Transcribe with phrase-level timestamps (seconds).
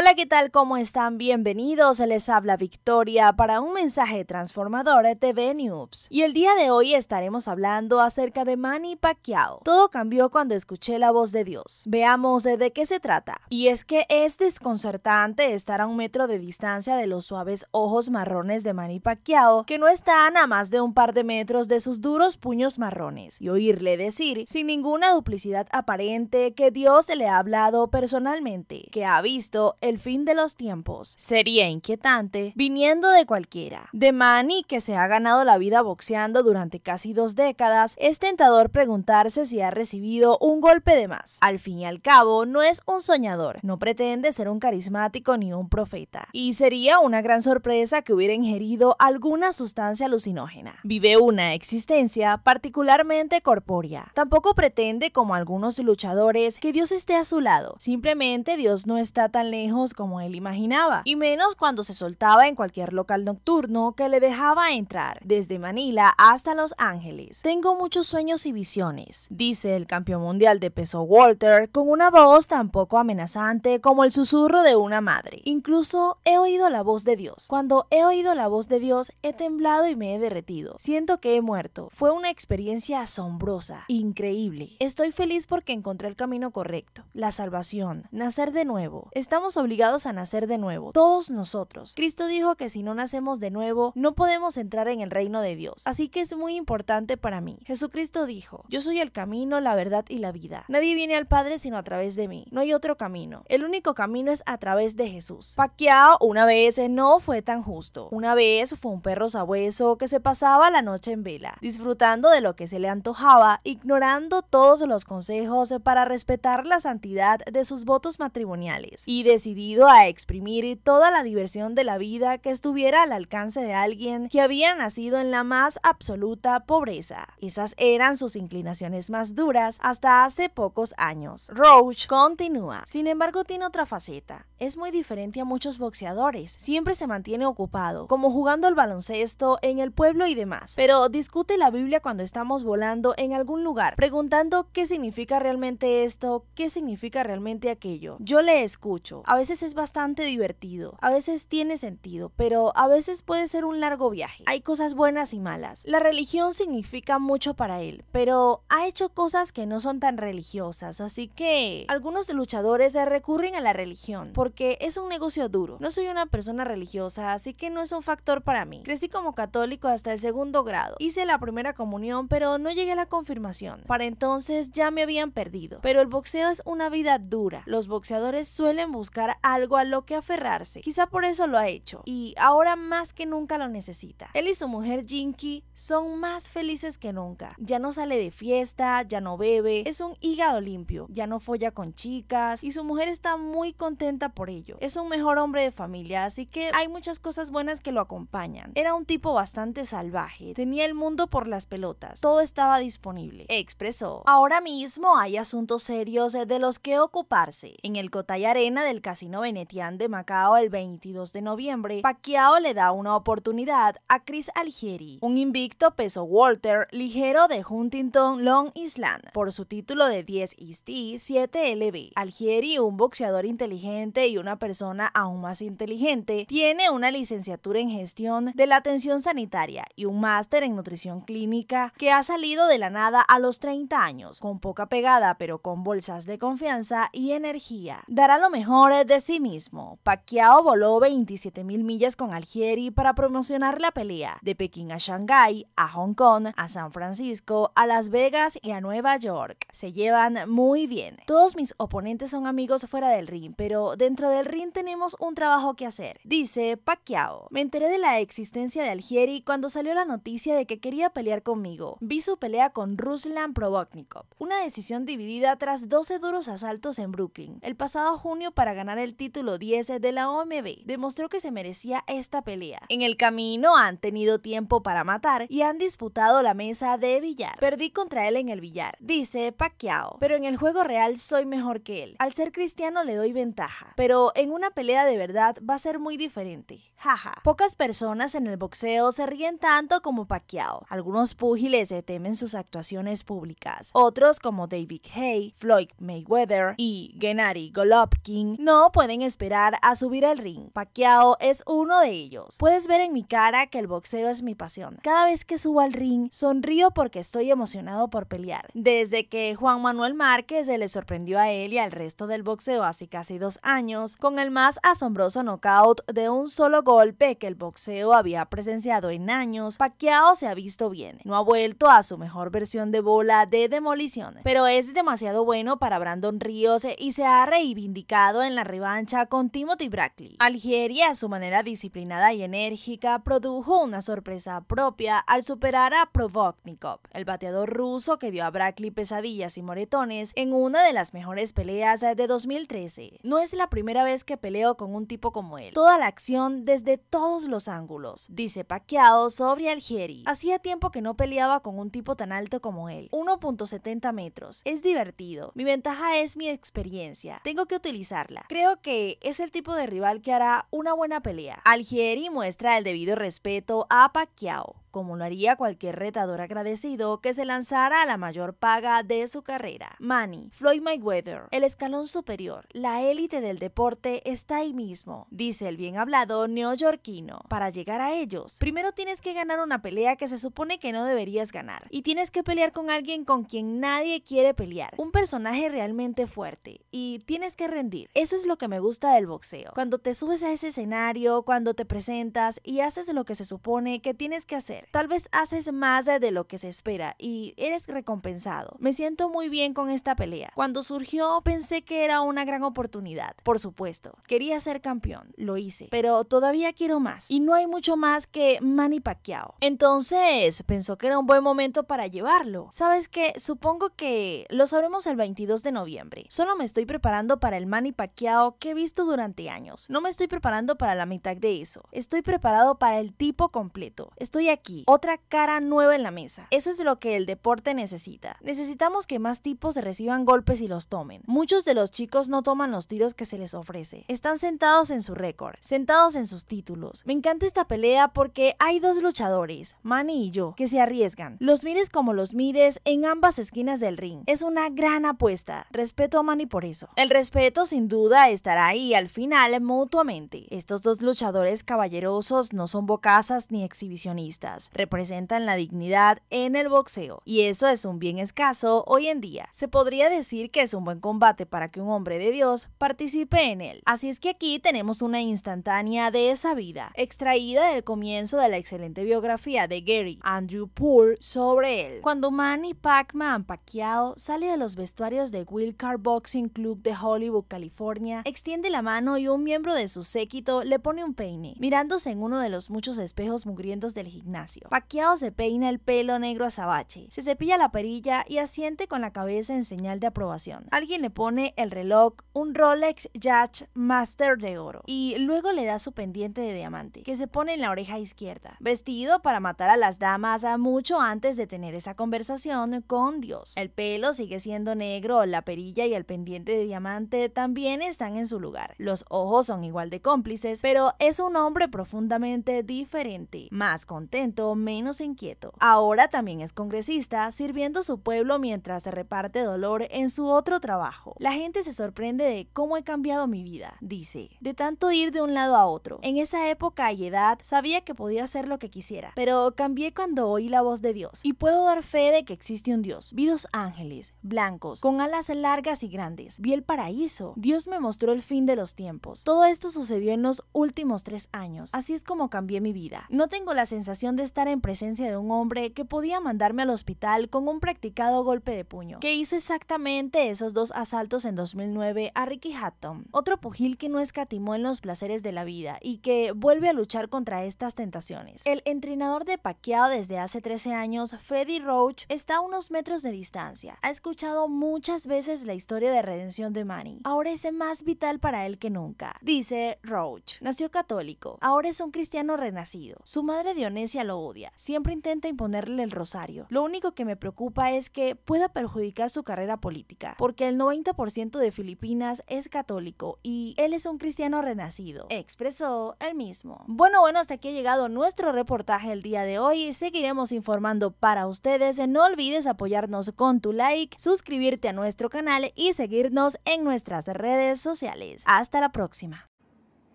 [0.00, 0.50] Hola, ¿qué tal?
[0.50, 1.18] ¿Cómo están?
[1.18, 2.00] Bienvenidos.
[2.00, 6.06] Les habla Victoria para un mensaje transformador de TV News.
[6.08, 9.60] Y el día de hoy estaremos hablando acerca de Manny Pacquiao.
[9.62, 11.82] Todo cambió cuando escuché la voz de Dios.
[11.84, 13.42] Veamos de qué se trata.
[13.50, 18.08] Y es que es desconcertante estar a un metro de distancia de los suaves ojos
[18.08, 21.78] marrones de Manny Pacquiao, que no están a más de un par de metros de
[21.78, 27.36] sus duros puños marrones, y oírle decir, sin ninguna duplicidad aparente, que Dios le ha
[27.36, 31.14] hablado personalmente, que ha visto fin de los tiempos.
[31.18, 33.88] Sería inquietante viniendo de cualquiera.
[33.92, 38.70] De Manny, que se ha ganado la vida boxeando durante casi dos décadas, es tentador
[38.70, 41.38] preguntarse si ha recibido un golpe de más.
[41.40, 45.52] Al fin y al cabo, no es un soñador, no pretende ser un carismático ni
[45.52, 46.28] un profeta.
[46.32, 50.76] Y sería una gran sorpresa que hubiera ingerido alguna sustancia alucinógena.
[50.84, 54.12] Vive una existencia particularmente corpórea.
[54.14, 57.76] Tampoco pretende, como algunos luchadores, que Dios esté a su lado.
[57.78, 62.54] Simplemente Dios no está tan lejos como él imaginaba, y menos cuando se soltaba en
[62.54, 67.42] cualquier local nocturno que le dejaba entrar, desde Manila hasta Los Ángeles.
[67.42, 72.46] Tengo muchos sueños y visiones, dice el campeón mundial de peso Walter con una voz
[72.46, 75.40] tan poco amenazante como el susurro de una madre.
[75.44, 77.46] Incluso he oído la voz de Dios.
[77.48, 80.76] Cuando he oído la voz de Dios he temblado y me he derretido.
[80.78, 81.88] Siento que he muerto.
[81.92, 84.76] Fue una experiencia asombrosa, increíble.
[84.78, 89.08] Estoy feliz porque encontré el camino correcto, la salvación, nacer de nuevo.
[89.12, 91.94] Estamos obligados a nacer de nuevo, todos nosotros.
[91.94, 95.56] Cristo dijo que si no nacemos de nuevo, no podemos entrar en el reino de
[95.56, 95.86] Dios.
[95.86, 97.58] Así que es muy importante para mí.
[97.64, 100.64] Jesucristo dijo, yo soy el camino, la verdad y la vida.
[100.68, 102.46] Nadie viene al Padre sino a través de mí.
[102.50, 103.44] No hay otro camino.
[103.48, 105.54] El único camino es a través de Jesús.
[105.56, 108.08] Pacquiao una vez no fue tan justo.
[108.10, 112.40] Una vez fue un perro sabueso que se pasaba la noche en vela, disfrutando de
[112.40, 117.84] lo que se le antojaba, ignorando todos los consejos para respetar la santidad de sus
[117.84, 123.02] votos matrimoniales y decidió decidido a exprimir toda la diversión de la vida que estuviera
[123.02, 127.26] al alcance de alguien que había nacido en la más absoluta pobreza.
[127.40, 131.50] Esas eran sus inclinaciones más duras hasta hace pocos años.
[131.52, 132.84] Roach continúa.
[132.86, 134.46] Sin embargo, tiene otra faceta.
[134.60, 136.54] Es muy diferente a muchos boxeadores.
[136.56, 140.74] Siempre se mantiene ocupado, como jugando al baloncesto en el pueblo y demás.
[140.76, 146.44] Pero discute la Biblia cuando estamos volando en algún lugar, preguntando qué significa realmente esto,
[146.54, 148.16] qué significa realmente aquello.
[148.20, 149.22] Yo le escucho.
[149.40, 154.10] Veces es bastante divertido, a veces tiene sentido, pero a veces puede ser un largo
[154.10, 154.44] viaje.
[154.46, 155.82] Hay cosas buenas y malas.
[155.86, 161.00] La religión significa mucho para él, pero ha hecho cosas que no son tan religiosas,
[161.00, 165.78] así que algunos luchadores recurren a la religión porque es un negocio duro.
[165.80, 168.82] No soy una persona religiosa, así que no es un factor para mí.
[168.84, 170.96] Crecí como católico hasta el segundo grado.
[170.98, 173.84] Hice la primera comunión, pero no llegué a la confirmación.
[173.86, 175.78] Para entonces ya me habían perdido.
[175.80, 177.62] Pero el boxeo es una vida dura.
[177.64, 180.80] Los boxeadores suelen buscar algo a lo que aferrarse.
[180.80, 184.30] Quizá por eso lo ha hecho y ahora más que nunca lo necesita.
[184.34, 187.54] Él y su mujer Jinky son más felices que nunca.
[187.58, 191.70] Ya no sale de fiesta, ya no bebe, es un hígado limpio, ya no folla
[191.70, 194.76] con chicas y su mujer está muy contenta por ello.
[194.80, 198.72] Es un mejor hombre de familia, así que hay muchas cosas buenas que lo acompañan.
[198.74, 203.46] Era un tipo bastante salvaje, tenía el mundo por las pelotas, todo estaba disponible.
[203.48, 204.22] Expresó.
[204.26, 207.76] Ahora mismo hay asuntos serios de los que ocuparse.
[207.82, 212.58] En el Cotay Arena del casino Casino Venetian de Macao el 22 de noviembre, Pacquiao
[212.58, 218.70] le da una oportunidad a Chris Algieri, un invicto peso Walter ligero de Huntington Long
[218.72, 220.88] Island, por su título de 10 East
[221.18, 222.12] 7 LB.
[222.14, 228.52] Algieri, un boxeador inteligente y una persona aún más inteligente, tiene una licenciatura en gestión
[228.54, 232.88] de la atención sanitaria y un máster en nutrición clínica que ha salido de la
[232.88, 238.00] nada a los 30 años, con poca pegada pero con bolsas de confianza y energía.
[238.06, 239.98] Dará lo mejor de sí mismo.
[240.04, 245.88] Pacquiao voló 27.000 millas con Algieri para promocionar la pelea, de Pekín a Shanghái, a
[245.88, 249.66] Hong Kong, a San Francisco, a Las Vegas y a Nueva York.
[249.72, 251.16] Se llevan muy bien.
[251.26, 255.74] Todos mis oponentes son amigos fuera del ring, pero dentro del ring tenemos un trabajo
[255.74, 257.48] que hacer, dice Pacquiao.
[257.50, 261.42] Me enteré de la existencia de Algieri cuando salió la noticia de que quería pelear
[261.42, 261.98] conmigo.
[262.00, 267.58] Vi su pelea con Ruslan Probotnikov, una decisión dividida tras 12 duros asaltos en Brooklyn,
[267.62, 272.04] el pasado junio para ganar el título 10 de la OMB, demostró que se merecía
[272.06, 272.80] esta pelea.
[272.88, 277.58] En el camino han tenido tiempo para matar y han disputado la mesa de billar.
[277.58, 281.82] Perdí contra él en el billar, dice Pacquiao, pero en el juego real soy mejor
[281.82, 282.16] que él.
[282.18, 285.98] Al ser cristiano le doy ventaja, pero en una pelea de verdad va a ser
[285.98, 286.80] muy diferente.
[286.96, 287.32] Jaja.
[287.42, 290.84] Pocas personas en el boxeo se ríen tanto como Pacquiao.
[290.90, 293.90] Algunos púgiles temen sus actuaciones públicas.
[293.94, 300.38] Otros como David Hay, Floyd Mayweather y Gennady Golovkin no pueden esperar a subir al
[300.38, 300.70] ring.
[300.72, 302.56] Pacquiao es uno de ellos.
[302.58, 304.98] Puedes ver en mi cara que el boxeo es mi pasión.
[305.02, 308.68] Cada vez que subo al ring, sonrío porque estoy emocionado por pelear.
[308.74, 312.84] Desde que Juan Manuel Márquez se le sorprendió a él y al resto del boxeo
[312.84, 317.54] hace casi dos años, con el más asombroso knockout de un solo golpe que el
[317.54, 321.18] boxeo había presenciado en años, Pacquiao se ha visto bien.
[321.24, 325.78] No ha vuelto a su mejor versión de bola de demolición, pero es demasiado bueno
[325.78, 330.36] para Brandon Ríos y se ha reivindicado en la revancha con Timothy Brackley.
[330.38, 337.00] Algeria, a su manera disciplinada y enérgica, produjo una sorpresa propia al superar a Provoknikov,
[337.12, 341.52] el bateador ruso que dio a Brackley pesadillas y moretones en una de las mejores
[341.52, 343.20] peleas de 2013.
[343.22, 345.72] No es la primera vez que peleo con un tipo como él.
[345.74, 350.22] Toda la acción desde todos los ángulos, dice Pacquiao sobre Algieri.
[350.26, 354.62] Hacía tiempo que no peleaba con un tipo tan alto como él, 1.70 metros.
[354.64, 355.52] Es divertido.
[355.54, 357.40] Mi ventaja es mi experiencia.
[357.44, 358.44] Tengo que utilizarla.
[358.48, 361.60] Creo que es el tipo de rival que hará una buena pelea.
[361.64, 367.44] Algieri muestra el debido respeto a Pacquiao como lo haría cualquier retador agradecido que se
[367.44, 369.96] lanzara a la mayor paga de su carrera.
[369.98, 375.76] Manny, Floyd Mayweather, el escalón superior, la élite del deporte está ahí mismo, dice el
[375.76, 377.42] bien hablado neoyorquino.
[377.48, 381.04] Para llegar a ellos, primero tienes que ganar una pelea que se supone que no
[381.04, 385.68] deberías ganar, y tienes que pelear con alguien con quien nadie quiere pelear, un personaje
[385.68, 388.10] realmente fuerte, y tienes que rendir.
[388.14, 389.72] Eso es lo que me gusta del boxeo.
[389.74, 394.00] Cuando te subes a ese escenario, cuando te presentas y haces lo que se supone
[394.00, 394.56] que tienes que
[394.90, 398.76] Tal vez haces más de lo que se espera y eres recompensado.
[398.78, 400.50] Me siento muy bien con esta pelea.
[400.54, 403.34] Cuando surgió pensé que era una gran oportunidad.
[403.42, 407.96] Por supuesto, quería ser campeón, lo hice, pero todavía quiero más y no hay mucho
[407.96, 409.54] más que Manny Pacquiao.
[409.60, 412.68] Entonces, pensó que era un buen momento para llevarlo.
[412.72, 413.32] ¿Sabes qué?
[413.36, 416.26] Supongo que lo sabremos el 22 de noviembre.
[416.28, 419.90] Solo me estoy preparando para el Manny Pacquiao que he visto durante años.
[419.90, 421.82] No me estoy preparando para la mitad de eso.
[421.92, 424.12] Estoy preparado para el tipo completo.
[424.16, 426.46] Estoy aquí otra cara nueva en la mesa.
[426.50, 428.36] Eso es lo que el deporte necesita.
[428.42, 431.22] Necesitamos que más tipos reciban golpes y los tomen.
[431.26, 434.04] Muchos de los chicos no toman los tiros que se les ofrece.
[434.08, 437.02] Están sentados en su récord, sentados en sus títulos.
[437.06, 441.36] Me encanta esta pelea porque hay dos luchadores, Manny y yo, que se arriesgan.
[441.40, 444.22] Los mires como los mires en ambas esquinas del ring.
[444.26, 445.66] Es una gran apuesta.
[445.70, 446.88] Respeto a Manny por eso.
[446.96, 450.46] El respeto sin duda estará ahí al final mutuamente.
[450.50, 457.22] Estos dos luchadores caballerosos no son bocazas ni exhibicionistas representan la dignidad en el boxeo,
[457.24, 459.48] y eso es un bien escaso hoy en día.
[459.52, 463.50] Se podría decir que es un buen combate para que un hombre de Dios participe
[463.50, 463.82] en él.
[463.86, 468.56] Así es que aquí tenemos una instantánea de esa vida, extraída del comienzo de la
[468.56, 472.00] excelente biografía de Gary Andrew Poole sobre él.
[472.02, 477.44] Cuando Manny Pacman Pacquiao sale de los vestuarios de Will Car Boxing Club de Hollywood,
[477.48, 482.10] California, extiende la mano y un miembro de su séquito le pone un peine, mirándose
[482.10, 484.49] en uno de los muchos espejos mugrientos del gimnasio.
[484.68, 489.12] Paqueado se peina el pelo negro azabache, se cepilla la perilla y asiente con la
[489.12, 490.66] cabeza en señal de aprobación.
[490.70, 495.78] Alguien le pone el reloj, un Rolex Judge Master de oro, y luego le da
[495.78, 499.76] su pendiente de diamante, que se pone en la oreja izquierda, vestido para matar a
[499.76, 503.54] las damas mucho antes de tener esa conversación con Dios.
[503.56, 508.26] El pelo sigue siendo negro, la perilla y el pendiente de diamante también están en
[508.26, 508.74] su lugar.
[508.78, 515.00] Los ojos son igual de cómplices, pero es un hombre profundamente diferente, más contento menos
[515.00, 515.52] inquieto.
[515.58, 520.60] Ahora también es congresista, sirviendo a su pueblo mientras se reparte dolor en su otro
[520.60, 521.14] trabajo.
[521.18, 525.22] La gente se sorprende de cómo he cambiado mi vida, dice, de tanto ir de
[525.22, 525.98] un lado a otro.
[526.02, 530.28] En esa época y edad sabía que podía hacer lo que quisiera, pero cambié cuando
[530.28, 531.20] oí la voz de Dios.
[531.22, 533.12] Y puedo dar fe de que existe un Dios.
[533.14, 536.38] Vi dos ángeles, blancos, con alas largas y grandes.
[536.38, 537.34] Vi el paraíso.
[537.36, 539.24] Dios me mostró el fin de los tiempos.
[539.24, 541.70] Todo esto sucedió en los últimos tres años.
[541.72, 543.06] Así es como cambié mi vida.
[543.10, 546.70] No tengo la sensación de estar en presencia de un hombre que podía mandarme al
[546.70, 552.12] hospital con un practicado golpe de puño, que hizo exactamente esos dos asaltos en 2009
[552.14, 555.98] a Ricky Hatton, otro pugil que no escatimó en los placeres de la vida y
[555.98, 558.46] que vuelve a luchar contra estas tentaciones.
[558.46, 563.10] El entrenador de Pacquiao desde hace 13 años, Freddy Roach, está a unos metros de
[563.10, 563.80] distancia.
[563.82, 567.00] Ha escuchado muchas veces la historia de redención de Manny.
[567.02, 569.16] Ahora es más vital para él que nunca.
[569.22, 570.40] Dice Roach.
[570.40, 571.38] Nació católico.
[571.40, 573.00] Ahora es un cristiano renacido.
[573.02, 574.52] Su madre Dionesia lo odia.
[574.56, 576.46] Siempre intenta imponerle el rosario.
[576.50, 581.38] Lo único que me preocupa es que pueda perjudicar su carrera política, porque el 90%
[581.38, 586.64] de Filipinas es católico y él es un cristiano renacido, expresó él mismo.
[586.66, 589.72] Bueno, bueno, hasta aquí ha llegado nuestro reportaje el día de hoy.
[589.72, 591.78] Seguiremos informando para ustedes.
[591.88, 597.60] No olvides apoyarnos con tu like, suscribirte a nuestro canal y seguirnos en nuestras redes
[597.60, 598.22] sociales.
[598.26, 599.29] Hasta la próxima.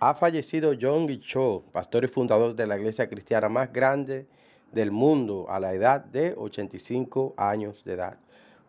[0.00, 4.28] Ha fallecido John Cho, pastor y fundador de la iglesia cristiana más grande
[4.70, 8.16] del mundo a la edad de 85 años de edad.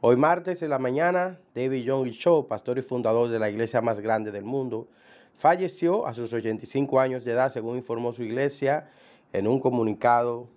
[0.02, 4.00] Hoy martes en la mañana, David John Cho, pastor y fundador de la iglesia más
[4.00, 4.88] grande del mundo,
[5.36, 8.90] falleció a sus 85 años de edad, según informó su iglesia
[9.32, 10.48] en un comunicado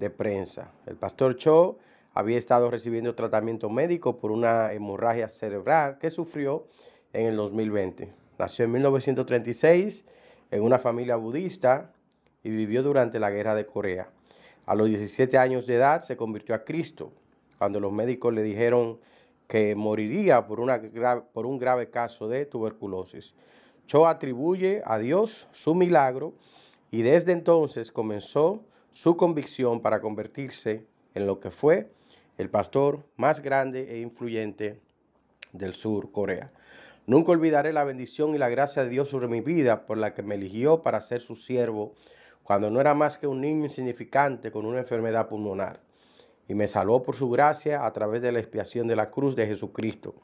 [0.00, 0.72] de prensa.
[0.86, 1.78] El pastor Cho
[2.14, 6.66] había estado recibiendo tratamiento médico por una hemorragia cerebral que sufrió
[7.12, 8.12] en el 2020.
[8.40, 10.02] Nació en 1936
[10.50, 11.92] en una familia budista
[12.42, 14.08] y vivió durante la Guerra de Corea.
[14.64, 17.12] A los 17 años de edad se convirtió a Cristo
[17.58, 18.98] cuando los médicos le dijeron
[19.46, 23.34] que moriría por, un grave caso de tuberculosis.
[23.86, 26.32] Cho atribuye a Dios su milagro
[26.90, 31.90] y desde entonces comenzó su convicción para convertirse en lo que fue
[32.38, 34.80] el pastor más grande e influyente
[35.52, 36.50] del sur Corea.
[37.10, 40.22] Nunca olvidaré la bendición y la gracia de Dios sobre mi vida por la que
[40.22, 41.92] me eligió para ser su siervo
[42.44, 45.80] cuando no era más que un niño insignificante con una enfermedad pulmonar
[46.46, 49.48] y me salvó por su gracia a través de la expiación de la cruz de
[49.48, 50.14] Jesucristo,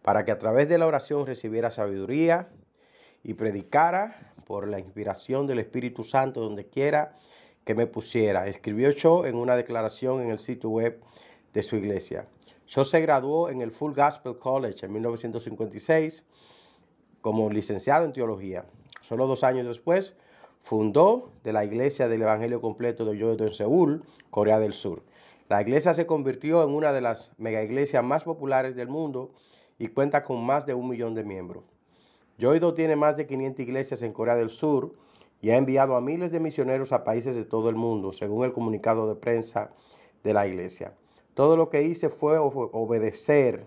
[0.00, 2.48] para que a través de la oración recibiera sabiduría
[3.22, 7.14] y predicara por la inspiración del Espíritu Santo donde quiera
[7.66, 8.46] que me pusiera.
[8.46, 10.98] Escribió yo en una declaración en el sitio web
[11.52, 12.24] de su iglesia.
[12.74, 16.24] Yo se graduó en el Full Gospel College en 1956
[17.20, 18.64] como licenciado en teología.
[19.02, 20.14] Solo dos años después
[20.62, 25.02] fundó de la Iglesia del Evangelio Completo de Yodo en Seúl, Corea del Sur.
[25.50, 29.32] La iglesia se convirtió en una de las mega iglesias más populares del mundo
[29.78, 31.64] y cuenta con más de un millón de miembros.
[32.38, 34.94] Yoido tiene más de 500 iglesias en Corea del Sur
[35.42, 38.54] y ha enviado a miles de misioneros a países de todo el mundo, según el
[38.54, 39.72] comunicado de prensa
[40.24, 40.94] de la iglesia.
[41.34, 43.66] Todo lo que hice fue obedecer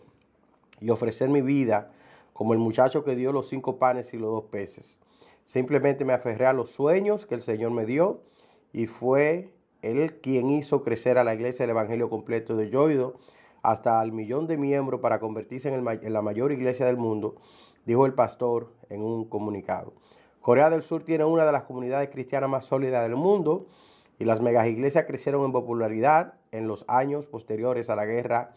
[0.79, 1.91] y ofrecer mi vida
[2.33, 4.99] como el muchacho que dio los cinco panes y los dos peces.
[5.45, 8.21] Simplemente me aferré a los sueños que el Señor me dio
[8.73, 13.15] y fue Él quien hizo crecer a la iglesia del Evangelio completo de Yoido
[13.63, 17.35] hasta el millón de miembros para convertirse en, en la mayor iglesia del mundo,
[17.85, 19.93] dijo el pastor en un comunicado.
[20.39, 23.65] Corea del Sur tiene una de las comunidades cristianas más sólidas del mundo
[24.19, 28.53] y las megas iglesias crecieron en popularidad en los años posteriores a la guerra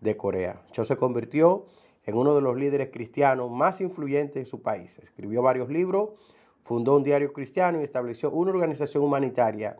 [0.00, 0.62] de Corea.
[0.72, 1.66] Cho se convirtió
[2.04, 4.98] en uno de los líderes cristianos más influyentes de su país.
[4.98, 6.10] Escribió varios libros,
[6.64, 9.76] fundó un diario cristiano y estableció una organización humanitaria,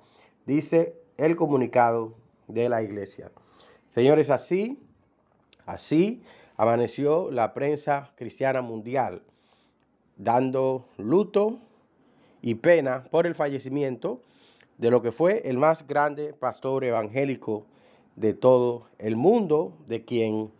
[0.47, 2.15] dice el comunicado
[2.49, 3.31] de la iglesia.
[3.87, 4.79] Señores, así,
[5.67, 6.23] así
[6.57, 9.23] amaneció la prensa cristiana mundial,
[10.17, 11.59] dando luto
[12.43, 14.23] y pena por el fallecimiento
[14.81, 17.67] de lo que fue el más grande pastor evangélico
[18.17, 20.51] de todo el mundo, de quien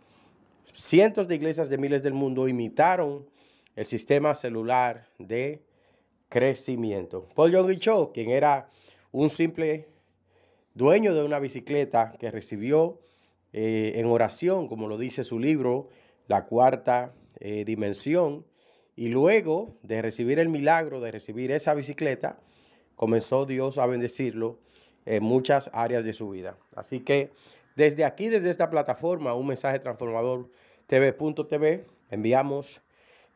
[0.73, 3.25] cientos de iglesias de miles del mundo imitaron
[3.75, 5.63] el sistema celular de
[6.29, 7.27] crecimiento.
[7.33, 8.69] Paul Young Cho, quien era
[9.11, 9.87] un simple
[10.75, 12.99] dueño de una bicicleta que recibió
[13.53, 15.89] eh, en oración, como lo dice su libro,
[16.27, 18.45] la cuarta eh, dimensión,
[18.95, 22.39] y luego de recibir el milagro de recibir esa bicicleta,
[23.01, 24.59] comenzó Dios a bendecirlo
[25.07, 26.55] en muchas áreas de su vida.
[26.75, 27.31] Así que
[27.75, 30.47] desde aquí, desde esta plataforma, un mensaje transformador
[30.85, 32.79] TV.tv, enviamos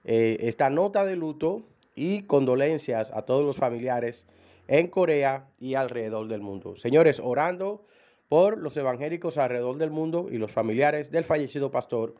[0.04, 1.64] eh, esta nota de luto
[1.96, 4.28] y condolencias a todos los familiares
[4.68, 6.76] en Corea y alrededor del mundo.
[6.76, 7.84] Señores, orando
[8.30, 12.14] por los evangélicos alrededor del mundo y los familiares del fallecido pastor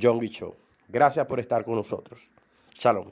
[0.00, 0.54] John Gicho.
[0.86, 2.30] Gracias por estar con nosotros.
[2.78, 3.10] Shalom.